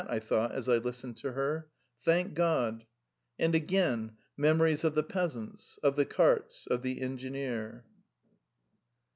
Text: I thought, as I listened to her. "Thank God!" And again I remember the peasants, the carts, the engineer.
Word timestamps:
I 0.09 0.17
thought, 0.17 0.51
as 0.53 0.67
I 0.67 0.77
listened 0.77 1.17
to 1.17 1.33
her. 1.33 1.69
"Thank 2.03 2.33
God!" 2.33 2.87
And 3.37 3.53
again 3.53 4.13
I 4.19 4.25
remember 4.35 4.75
the 4.75 5.03
peasants, 5.03 5.77
the 5.83 6.05
carts, 6.07 6.67
the 6.71 7.01
engineer. 7.01 7.85